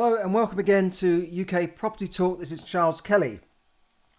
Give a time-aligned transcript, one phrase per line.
[0.00, 2.38] Hello and welcome again to UK Property Talk.
[2.38, 3.40] This is Charles Kelly.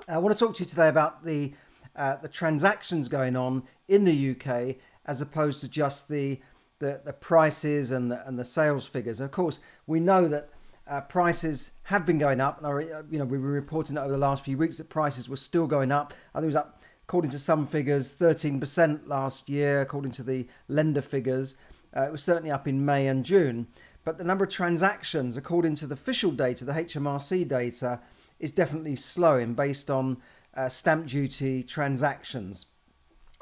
[0.10, 1.54] I want to talk to you today about the
[1.96, 4.76] uh, the transactions going on in the UK
[5.06, 6.42] as opposed to just the
[6.80, 9.22] the, the prices and the, and the sales figures.
[9.22, 10.50] And of course, we know that
[10.86, 14.18] uh, prices have been going up, and are, you know we were reporting over the
[14.18, 16.14] last few weeks that prices were still going up.
[16.36, 20.46] I think it was up, according to some figures, 13% last year, according to the
[20.68, 21.56] lender figures.
[21.96, 23.68] Uh, it was certainly up in May and June
[24.04, 28.00] but the number of transactions, according to the official data, the HMRC data,
[28.40, 30.18] is definitely slowing based on
[30.56, 32.68] uh, stamp duty transactions.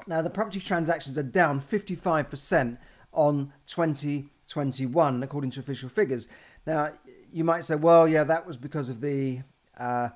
[0.08, 2.78] Now, the property transactions are down 55%
[3.14, 6.28] on 2021, according to official figures.
[6.66, 6.94] Now,
[7.32, 9.42] you might say, well, yeah, that was because of the,
[9.78, 10.10] uh,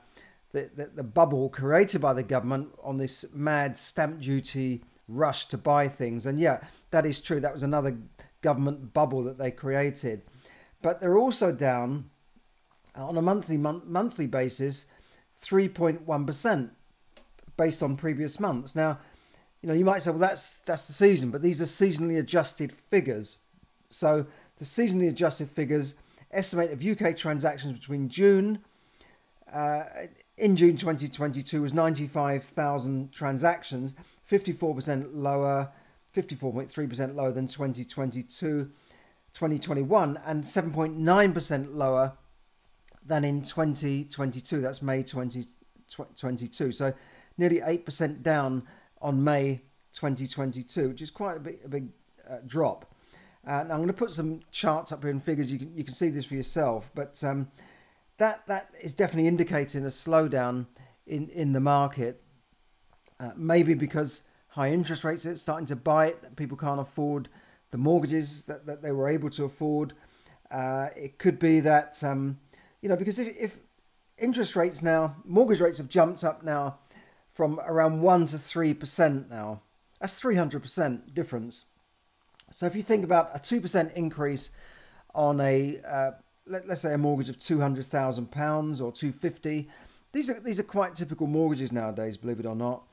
[0.52, 5.58] the, the, the bubble created by the government on this mad stamp duty rush to
[5.58, 6.26] buy things.
[6.26, 6.61] And yeah,
[6.92, 7.39] that is true.
[7.39, 7.98] That was another
[8.42, 10.23] government bubble that they created
[10.81, 12.09] but they're also down
[12.95, 14.87] on a monthly month, monthly basis
[15.41, 16.69] 3.1%
[17.57, 18.75] based on previous months.
[18.75, 18.99] Now,
[19.61, 22.71] you know, you might say, well, that's that's the season, but these are seasonally adjusted
[22.71, 23.39] figures.
[23.89, 24.25] So
[24.57, 28.63] the seasonally adjusted figures estimate of UK transactions between June
[29.52, 29.83] uh,
[30.37, 33.95] in June 2022 was 95,000 transactions,
[34.29, 35.71] 54% lower,
[36.15, 38.71] 54.3% lower than 2022
[39.33, 42.13] 2021 and 7.9% lower
[43.05, 44.61] than in 2022.
[44.61, 46.71] That's May 2022.
[46.71, 46.93] So
[47.37, 48.63] nearly 8% down
[49.02, 49.61] on May
[49.93, 51.89] 2022, which is quite a big, a big
[52.29, 52.93] uh, drop.
[53.45, 55.52] Now I'm going to put some charts up here and figures.
[55.52, 57.49] You can you can see this for yourself, but um,
[58.17, 60.67] that that is definitely indicating a slowdown
[61.07, 62.21] in in the market.
[63.19, 67.30] Uh, maybe because high interest rates are starting to bite, people can't afford
[67.71, 69.93] the mortgages that, that they were able to afford.
[70.49, 72.39] Uh, it could be that, um,
[72.82, 73.59] you know, because if, if
[74.17, 76.77] interest rates now, mortgage rates have jumped up now
[77.32, 79.61] from around 1% to 3% now.
[79.99, 81.67] That's 300% difference.
[82.52, 84.52] So if you think about a 2% increase
[85.15, 86.11] on a, uh,
[86.45, 89.70] let, us say a mortgage of £200,000 or 250
[90.14, 92.83] these are, these are quite typical mortgages nowadays, believe it or not.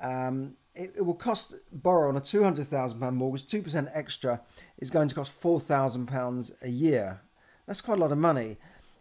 [0.00, 3.88] Um, it, it will cost borrow on a two hundred thousand pound mortgage two percent
[3.92, 4.40] extra
[4.78, 7.20] is going to cost four thousand pounds a year.
[7.66, 8.56] That's quite a lot of money.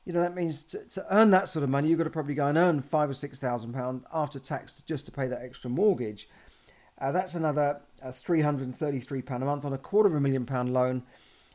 [0.06, 2.36] You know that means to, to earn that sort of money, you've got to probably
[2.36, 5.70] go and earn five or six thousand pound after tax just to pay that extra
[5.70, 6.28] mortgage.
[7.00, 10.16] Uh, that's another uh, three hundred and thirty-three pound a month on a quarter of
[10.16, 11.04] a million pound loan.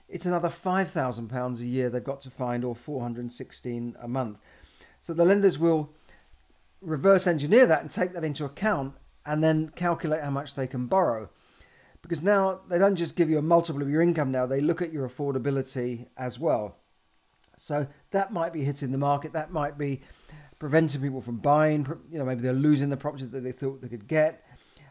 [0.09, 3.33] It's another five thousand pounds a year they've got to find, or four hundred and
[3.33, 4.39] sixteen a month.
[5.01, 5.93] So the lenders will
[6.81, 8.95] reverse engineer that and take that into account
[9.27, 11.29] and then calculate how much they can borrow.
[12.03, 14.81] Because now they don't just give you a multiple of your income now, they look
[14.81, 16.77] at your affordability as well.
[17.57, 20.03] So that might be hitting the market, that might be
[20.59, 23.89] preventing people from buying, you know, maybe they're losing the property that they thought they
[23.89, 24.45] could get.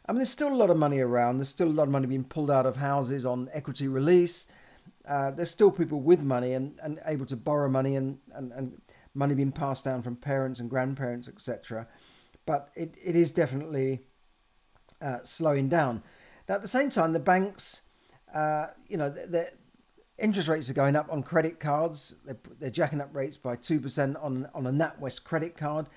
[0.07, 1.37] I mean, there's still a lot of money around.
[1.37, 4.51] There's still a lot of money being pulled out of houses on equity release.
[5.07, 8.81] Uh, there's still people with money and, and able to borrow money and, and, and
[9.15, 11.87] money being passed down from parents and grandparents, etc.
[12.45, 14.01] But it, it is definitely
[15.05, 16.01] uh, slowing down.
[16.49, 17.89] Now, at the same time, the banks,
[18.33, 19.51] uh, you know, the
[20.17, 22.15] interest rates are going up on credit cards.
[22.25, 25.87] They're, they're jacking up rates by 2% on, on a NatWest credit card.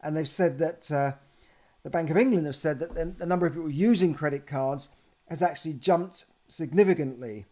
[0.00, 1.12] And they've said that uh,
[1.84, 4.90] the Bank of England have said that the, the number of people using credit cards
[5.28, 7.46] has actually jumped significantly.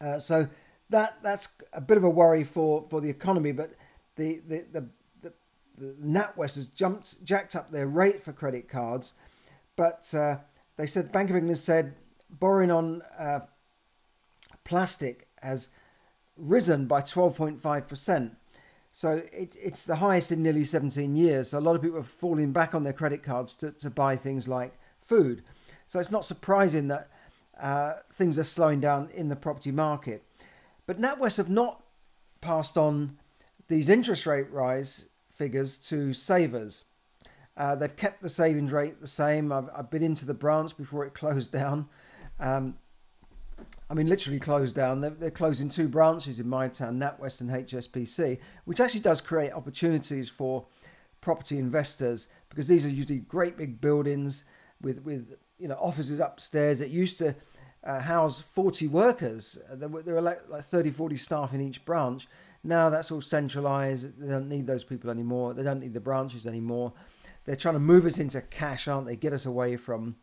[0.00, 0.48] Uh, so
[0.90, 3.52] that that's a bit of a worry for, for the economy.
[3.52, 3.72] But
[4.16, 4.88] the, the, the,
[5.22, 5.32] the,
[5.76, 9.14] the NatWest has jumped, jacked up their rate for credit cards
[9.78, 10.38] but uh,
[10.76, 11.94] they said Bank of England said
[12.28, 13.40] borrowing on uh,
[14.64, 15.68] plastic has
[16.36, 18.32] risen by 12.5%.
[18.90, 21.50] So it, it's the highest in nearly 17 years.
[21.50, 24.16] So a lot of people are falling back on their credit cards to, to buy
[24.16, 25.44] things like food.
[25.86, 27.08] So it's not surprising that
[27.60, 30.24] uh, things are slowing down in the property market.
[30.86, 31.84] But NatWest have not
[32.40, 33.16] passed on
[33.68, 36.86] these interest rate rise figures to savers.
[37.58, 39.50] Uh, they've kept the savings rate the same.
[39.50, 41.88] I've, I've, been into the branch before it closed down.
[42.38, 42.78] Um,
[43.90, 45.00] I mean, literally closed down.
[45.00, 49.52] They're, they're, closing two branches in my town, NatWest and HSBC, which actually does create
[49.52, 50.66] opportunities for
[51.20, 54.44] property investors because these are usually great big buildings
[54.80, 57.34] with, with you know offices upstairs that used to
[57.82, 59.58] uh, house 40 workers.
[59.72, 62.28] There were, there were like, like 30, 40 staff in each branch.
[62.62, 64.20] Now that's all centralized.
[64.20, 65.54] They don't need those people anymore.
[65.54, 66.92] They don't need the branches anymore
[67.48, 69.16] they're trying to move us into cash, aren't they?
[69.16, 70.16] Get us away from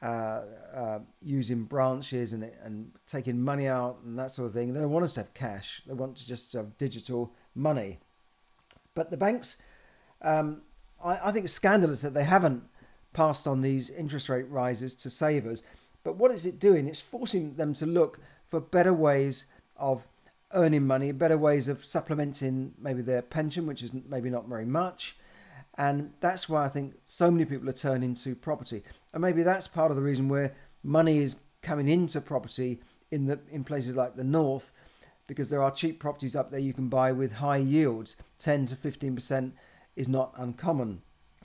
[0.00, 0.40] uh,
[0.74, 4.72] uh, using branches and and taking money out and that sort of thing.
[4.72, 5.82] They don't want us to have cash.
[5.86, 7.98] They want to just have digital money.
[8.94, 9.60] But the banks,
[10.22, 10.62] um,
[11.04, 12.62] I, I think it's scandalous that they haven't
[13.12, 15.62] passed on these interest rate rises to savers.
[16.02, 16.88] But what is it doing?
[16.88, 20.06] It's forcing them to look for better ways of
[20.54, 25.18] earning money, better ways of supplementing maybe their pension, which is maybe not very much.
[25.78, 28.82] And that's why I think so many people are turning to property.
[29.12, 32.80] And maybe that's part of the reason where money is coming into property
[33.10, 34.72] in the in places like the north,
[35.26, 38.16] because there are cheap properties up there you can buy with high yields.
[38.38, 39.52] 10 to 15%
[39.96, 41.02] is not uncommon.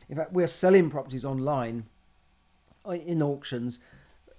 [0.09, 1.85] In fact, we're selling properties online
[2.85, 3.79] uh, in auctions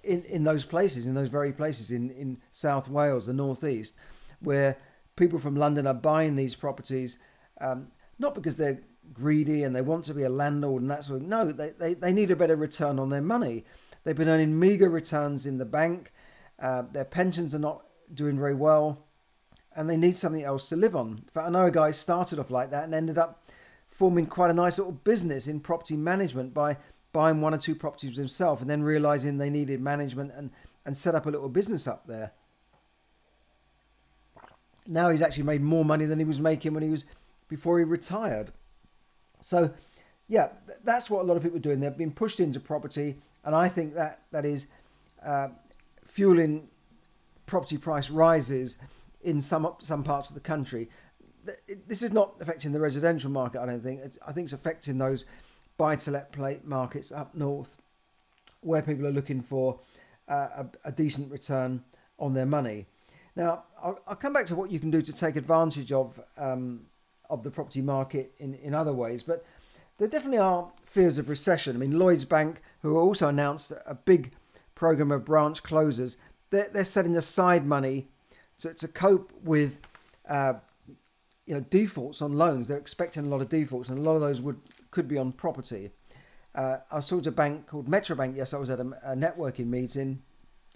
[0.02, 3.96] in, in those places, in those very places in, in South Wales, the northeast,
[4.40, 4.76] where
[5.16, 7.22] people from London are buying these properties,
[7.60, 7.88] um,
[8.18, 8.80] not because they're
[9.12, 11.94] greedy and they want to be a landlord and that sort of no, they, they,
[11.94, 13.64] they need a better return on their money.
[14.04, 16.12] They've been earning meager returns in the bank,
[16.60, 19.04] uh, their pensions are not doing very well,
[19.76, 21.18] and they need something else to live on.
[21.32, 23.44] Fact, I know a guy started off like that and ended up
[23.88, 26.76] forming quite a nice little business in property management by
[27.12, 30.50] buying one or two properties himself and then realizing they needed management and,
[30.84, 32.32] and set up a little business up there.
[34.86, 37.04] Now he's actually made more money than he was making when he was
[37.48, 38.52] before he retired.
[39.40, 39.72] So,
[40.26, 40.48] yeah,
[40.84, 41.80] that's what a lot of people are doing.
[41.80, 44.68] They've been pushed into property, and I think that that is
[45.24, 45.48] uh,
[46.04, 46.68] fueling
[47.46, 48.78] property price rises
[49.22, 50.88] in some some parts of the country.
[51.86, 53.60] This is not affecting the residential market.
[53.60, 54.00] I don't think.
[54.00, 55.24] It's, I think it's affecting those
[55.78, 57.78] buy-to-let plate markets up north,
[58.60, 59.80] where people are looking for
[60.28, 61.84] uh, a, a, decent return
[62.18, 62.86] on their money.
[63.36, 66.86] Now, I'll, I'll, come back to what you can do to take advantage of um,
[67.30, 69.44] of the property market in, in other ways, but
[69.98, 71.76] there definitely are fears of recession.
[71.76, 74.32] I mean, Lloyds Bank, who also announced a big
[74.74, 76.16] program of branch closures,
[76.50, 78.08] they're, they're setting aside money
[78.58, 79.80] to, to cope with
[80.28, 80.54] uh,
[81.46, 82.68] you know defaults on loans.
[82.68, 84.60] They're expecting a lot of defaults, and a lot of those would
[84.90, 85.90] could be on property.
[86.54, 88.36] Uh, I saw a bank called Metrobank.
[88.36, 90.22] Yes, I was at a, a networking meeting.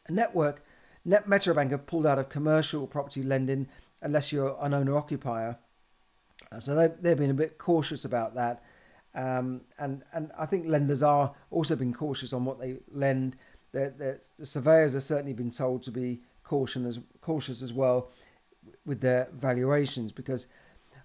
[0.09, 0.65] A network,
[1.05, 3.69] Net Metrobank have pulled out of commercial property lending
[4.01, 5.59] unless you're an owner occupier.
[6.59, 8.63] So they, they've been a bit cautious about that.
[9.15, 13.37] Um, and, and I think lenders are also being cautious on what they lend.
[13.73, 18.11] They're, they're, the surveyors have certainly been told to be caution as, cautious as well
[18.85, 20.49] with their valuations because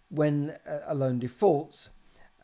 [0.10, 0.56] when
[0.86, 1.92] a loan defaults,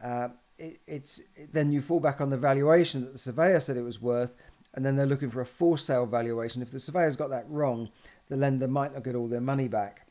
[0.04, 3.84] uh, it, it's then you fall back on the valuation that the surveyor said it
[3.84, 4.36] was worth,
[4.74, 6.62] and then they're looking for a for sale valuation.
[6.62, 7.90] If the surveyor's got that wrong,
[8.28, 10.08] the lender might not get all their money back.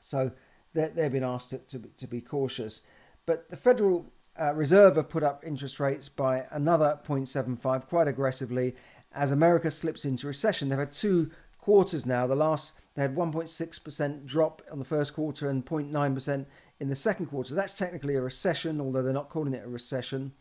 [0.00, 0.32] So
[0.74, 2.82] they've been asked to, to, to be cautious.
[3.26, 8.74] But the Federal uh, Reserve have put up interest rates by another 0.75 quite aggressively
[9.14, 10.68] as America slips into recession.
[10.68, 12.26] They've had two quarters now.
[12.26, 16.46] The last, they had 1.6% drop on the first quarter and 0.9%
[16.80, 17.54] in the second quarter.
[17.54, 20.32] That's technically a recession, although they're not calling it a recession.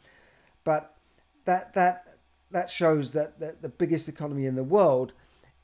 [0.64, 0.96] But
[1.46, 2.08] that that
[2.52, 5.14] that shows that, that the biggest economy in the world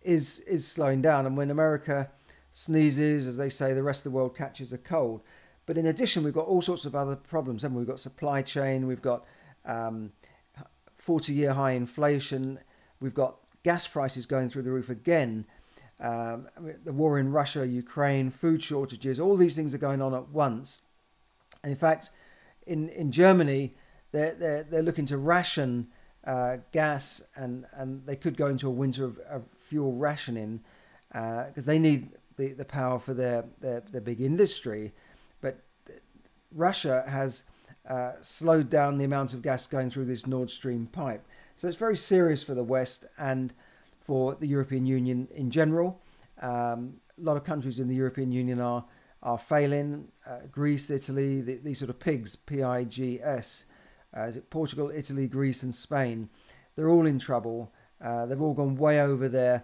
[0.02, 1.26] is is slowing down.
[1.26, 2.10] And when America
[2.52, 5.22] sneezes, as they say, the rest of the world catches a cold.
[5.66, 7.62] But in addition, we've got all sorts of other problems.
[7.62, 7.82] Haven't we?
[7.82, 9.26] We've got supply chain, we've got
[9.66, 10.12] um,
[10.98, 12.60] 40 year high inflation,
[13.00, 15.46] we've got gas prices going through the roof again.
[16.00, 16.48] Um,
[16.86, 20.84] the war in Russia, Ukraine, food shortages, all these things are going on at once.
[21.62, 22.10] And in fact,
[22.66, 23.76] in, in Germany,
[24.12, 25.88] they're, they're, they're looking to ration
[26.26, 30.62] uh, gas and, and they could go into a winter of, of fuel rationing
[31.10, 34.92] because uh, they need the, the power for their, their, their big industry.
[35.42, 35.56] But
[36.52, 37.32] Russia has
[37.88, 41.24] uh, slowed down the amount of gas going through this Nord Stream pipe.
[41.58, 43.54] So it's very serious for the West and
[44.02, 46.02] for the European Union in general.
[46.42, 48.84] Um, a lot of countries in the European Union are
[49.22, 50.08] are failing.
[50.26, 53.66] Uh, Greece, Italy, the, these sort of pigs, P I G S.
[54.14, 56.30] Uh, Portugal, Italy, Greece, and Spain?
[56.76, 57.72] They're all in trouble.
[58.02, 59.64] Uh, they've all gone way over their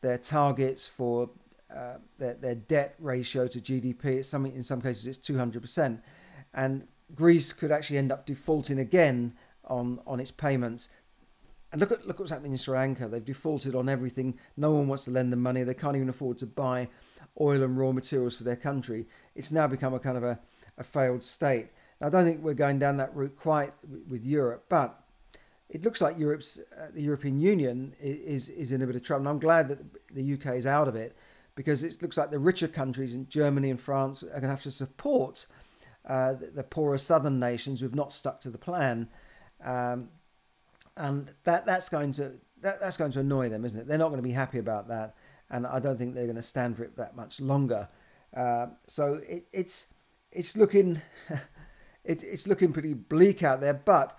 [0.00, 1.30] their targets for
[1.76, 4.04] uh, their, their debt ratio to GDP.
[4.04, 6.00] It's something in some cases it's 200%,
[6.54, 10.88] and Greece could actually end up defaulting again on on its payments.
[11.72, 13.08] And look at look what's happening in Sri Lanka.
[13.08, 14.38] They've defaulted on everything.
[14.56, 15.62] No one wants to lend them money.
[15.62, 16.88] They can't even afford to buy
[17.40, 19.06] oil and raw materials for their country.
[19.34, 20.38] It's now become a kind of a,
[20.78, 21.68] a failed state.
[22.00, 23.72] Now, I don't think we're going down that route quite
[24.08, 25.02] with Europe, but
[25.68, 29.22] it looks like Europe's uh, the European Union is is in a bit of trouble.
[29.22, 29.80] And I'm glad that
[30.14, 31.16] the UK is out of it
[31.56, 34.62] because it looks like the richer countries in Germany and France are going to have
[34.62, 35.46] to support
[36.06, 39.08] uh, the, poorer southern nations who've not stuck to the plan.
[39.64, 40.10] Um,
[40.96, 43.88] and that that's going to that, that's going to annoy them, isn't it?
[43.88, 45.16] They're not going to be happy about that,
[45.50, 47.88] and I don't think they're going to stand for it that much longer.
[48.34, 49.94] Uh, so it, it's
[50.30, 51.02] it's looking
[52.04, 53.74] it, it's looking pretty bleak out there.
[53.74, 54.18] But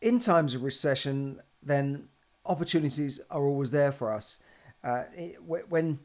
[0.00, 2.08] in times of recession, then
[2.44, 4.42] opportunities are always there for us.
[4.82, 6.00] Uh, it, when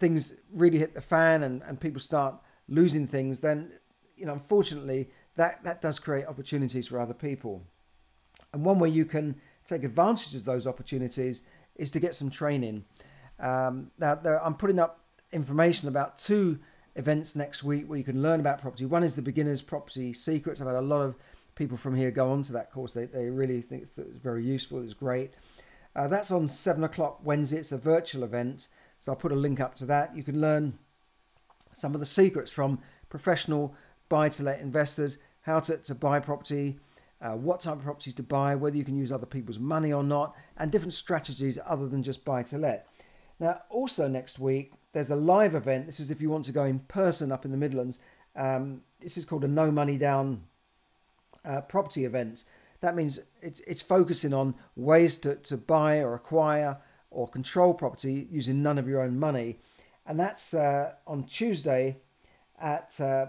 [0.00, 2.34] things really hit the fan and, and people start
[2.68, 3.70] losing things, then
[4.16, 7.62] you know unfortunately that that does create opportunities for other people.
[8.52, 11.44] And one way you can take advantage of those opportunities
[11.76, 12.84] is to get some training.
[13.38, 15.00] Um, now, there, I'm putting up
[15.32, 16.58] information about two
[16.96, 18.84] events next week where you can learn about property.
[18.84, 20.60] One is the Beginners Property Secrets.
[20.60, 21.14] I've had a lot of
[21.54, 22.92] people from here go on to that course.
[22.92, 24.82] They, they really think it's very useful.
[24.82, 25.30] It's great.
[25.94, 27.58] Uh, that's on 7 o'clock Wednesday.
[27.58, 28.68] It's a virtual event.
[29.00, 30.14] So I'll put a link up to that.
[30.14, 30.78] You can learn
[31.72, 33.74] some of the secrets from professional
[34.08, 36.78] buy to let investors, how to, to buy property,
[37.22, 40.02] uh, what type of properties to buy, whether you can use other people's money or
[40.02, 42.86] not, and different strategies other than just buy to let.
[43.38, 45.86] Now, also next week, there's a live event.
[45.86, 48.00] This is if you want to go in person up in the Midlands.
[48.36, 50.42] Um, this is called a No Money Down
[51.44, 52.44] uh, property event.
[52.80, 56.78] That means it's, it's focusing on ways to, to buy or acquire
[57.10, 59.58] or control property using none of your own money.
[60.06, 61.98] And that's uh, on Tuesday
[62.60, 63.26] at, uh,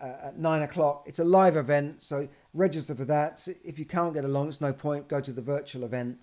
[0.00, 1.04] uh at nine o'clock.
[1.06, 3.46] It's a live event, so register for that.
[3.64, 5.08] If you can't get along, it's no point.
[5.08, 6.18] Go to the virtual event.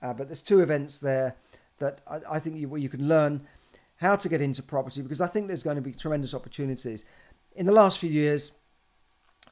[0.00, 1.36] Uh, but there's two events there
[1.78, 3.46] that I, I think you, where you can learn
[3.96, 7.04] how to get into property because I think there's going to be tremendous opportunities.
[7.54, 8.58] In the last few years,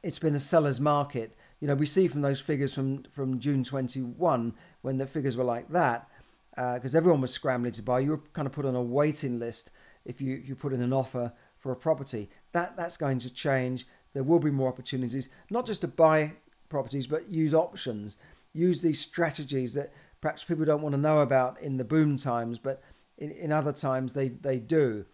[0.03, 1.37] it's been a seller's market.
[1.61, 5.45] You know, we see from those figures from, from June 21 when the figures were
[5.45, 6.09] like that,
[6.55, 8.01] because uh, everyone was scrambling to buy.
[8.01, 9.71] You were kind of put on a waiting list
[10.05, 12.31] if you, you put in an offer for a property.
[12.53, 16.33] That That's going to change there will be more opportunities, not just to buy
[16.69, 18.17] properties, but use options,
[18.53, 22.59] use these strategies that perhaps people don't want to know about in the boom times,
[22.59, 22.83] but
[23.19, 25.05] in, in other times they, they do.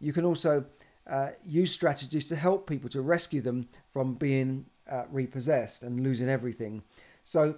[0.00, 0.64] You can also
[1.08, 6.28] uh, use strategies to help people to rescue them from being uh, repossessed and losing
[6.28, 6.82] everything.
[7.24, 7.56] So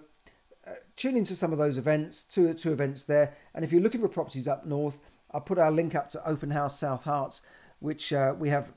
[0.96, 3.34] tune into some of those events, two, two events there.
[3.54, 4.98] And if you're looking for properties up north,
[5.30, 7.42] I'll put our link up to Open House South Herts,
[7.80, 8.72] which uh, we have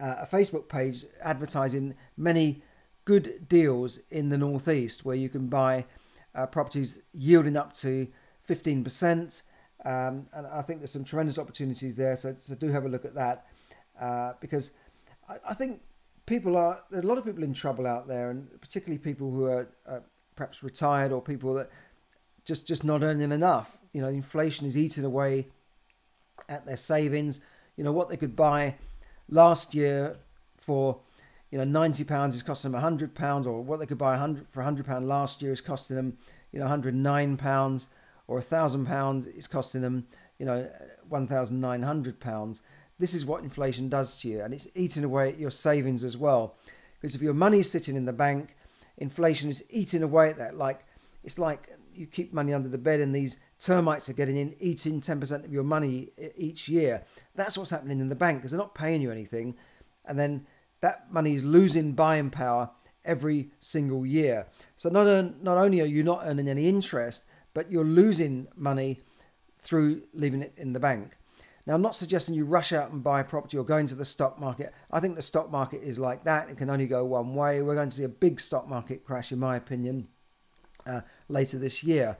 [0.00, 2.62] uh, a Facebook page advertising many
[3.04, 5.86] good deals in the northeast where you can buy
[6.34, 8.06] uh, properties yielding up to
[8.48, 9.42] 15%.
[9.84, 12.16] Um, and I think there's some tremendous opportunities there.
[12.16, 13.46] So, so do have a look at that
[14.00, 14.74] uh, because
[15.28, 15.80] I, I, think
[16.26, 19.30] people are, there are a lot of people in trouble out there, and particularly people
[19.30, 20.00] who are uh,
[20.38, 21.68] perhaps retired or people that
[22.44, 23.76] just, just not earning enough.
[23.92, 25.48] You know, inflation is eating away
[26.48, 27.40] at their savings.
[27.76, 28.76] You know, what they could buy
[29.28, 30.16] last year
[30.56, 31.00] for
[31.50, 34.48] you know 90 pounds is costing them 100 pounds or what they could buy 100
[34.48, 36.18] for 100 pound last year is costing them
[36.52, 37.88] you know 109 pounds
[38.26, 40.06] or a thousand pounds is costing them
[40.38, 40.68] you know
[41.08, 42.62] 1900 pounds
[42.98, 46.16] this is what inflation does to you and it's eating away at your savings as
[46.16, 46.56] well
[47.00, 48.54] because if your money's sitting in the bank
[48.98, 50.84] inflation is eating away at that like
[51.24, 55.00] it's like you keep money under the bed and these termites are getting in eating
[55.00, 57.02] 10% of your money each year
[57.38, 59.56] that's what's happening in the bank because they're not paying you anything.
[60.04, 60.46] And then
[60.80, 62.70] that money is losing buying power
[63.04, 64.46] every single year.
[64.76, 65.06] So not,
[65.42, 67.24] not only are you not earning any interest,
[67.54, 68.98] but you're losing money
[69.58, 71.16] through leaving it in the bank.
[71.68, 74.40] Now, I'm not suggesting you rush out and buy property or go into the stock
[74.40, 74.72] market.
[74.90, 76.48] I think the stock market is like that.
[76.48, 77.60] It can only go one way.
[77.60, 80.08] We're going to see a big stock market crash, in my opinion,
[80.86, 82.16] uh, later this year.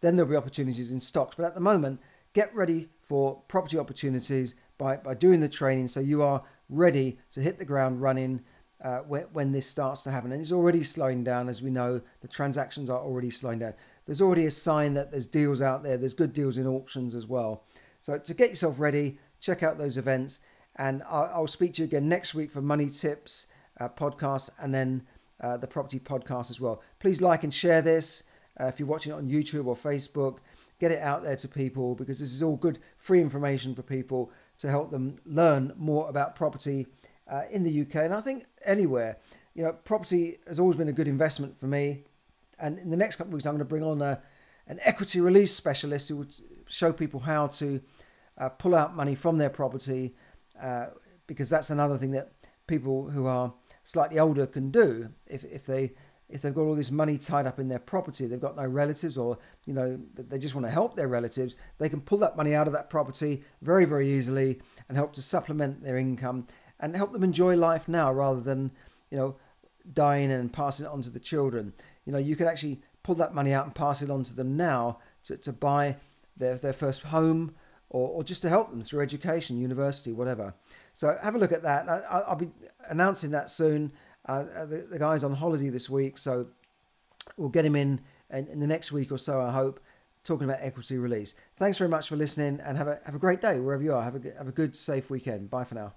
[0.00, 1.36] Then there'll be opportunities in stocks.
[1.36, 2.00] But at the moment,
[2.32, 7.42] get ready for property opportunities by, by doing the training so you are ready to
[7.42, 8.40] hit the ground running
[8.82, 10.32] uh, when, when this starts to happen.
[10.32, 13.74] And it's already slowing down, as we know, the transactions are already slowing down.
[14.06, 17.26] There's already a sign that there's deals out there, there's good deals in auctions as
[17.26, 17.64] well.
[18.00, 20.40] So to get yourself ready, check out those events.
[20.76, 23.48] And I'll, I'll speak to you again next week for Money Tips
[23.80, 25.06] uh, podcast and then
[25.40, 26.82] uh, the property podcast as well.
[27.00, 28.24] Please like and share this
[28.60, 30.38] uh, if you're watching it on YouTube or Facebook
[30.78, 34.30] get it out there to people because this is all good free information for people
[34.58, 36.86] to help them learn more about property
[37.28, 39.18] uh, in the UK and I think anywhere.
[39.54, 42.04] You know, property has always been a good investment for me.
[42.60, 44.20] And in the next couple of weeks, I'm going to bring on a,
[44.68, 46.34] an equity release specialist who would
[46.68, 47.80] show people how to
[48.38, 50.14] uh, pull out money from their property
[50.60, 50.86] uh,
[51.26, 52.32] because that's another thing that
[52.66, 53.52] people who are
[53.84, 55.92] slightly older can do if, if they
[56.28, 59.16] if they've got all this money tied up in their property, they've got no relatives,
[59.16, 62.54] or you know they just want to help their relatives, they can pull that money
[62.54, 66.46] out of that property very very easily and help to supplement their income
[66.80, 68.70] and help them enjoy life now rather than
[69.10, 69.36] you know
[69.94, 71.72] dying and passing it on to the children.
[72.04, 74.56] You know you can actually pull that money out and pass it on to them
[74.56, 75.96] now to, to buy
[76.38, 77.54] their, their first home
[77.90, 80.54] or, or just to help them through education, university, whatever.
[80.94, 81.88] So have a look at that.
[81.88, 82.50] I, will be
[82.88, 83.92] announcing that soon.
[84.28, 86.48] Uh, uh, the, the, guy's on holiday this week, so
[87.36, 89.80] we'll get him in, in in the next week or so, I hope,
[90.22, 91.34] talking about equity release.
[91.56, 94.02] Thanks very much for listening and have a, have a great day wherever you are.
[94.02, 95.50] Have a, have a good, safe weekend.
[95.50, 95.94] Bye for now.